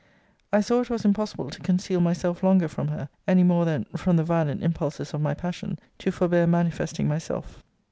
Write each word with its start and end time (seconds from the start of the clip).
I 0.51 0.61
saw 0.61 0.81
it 0.81 0.89
was 0.89 1.05
impossible 1.05 1.51
to 1.51 1.59
conceal 1.61 2.01
myself 2.01 2.41
longer 2.41 2.67
from 2.67 2.87
her, 2.87 3.07
any 3.27 3.43
more 3.43 3.65
than 3.65 3.83
(from 3.95 4.17
the 4.17 4.23
violent 4.23 4.63
impulses 4.63 5.13
of 5.13 5.21
my 5.21 5.35
passion) 5.35 5.77
to 5.99 6.11
forbear 6.11 6.47
manifesting 6.47 7.07
myself. 7.07 7.61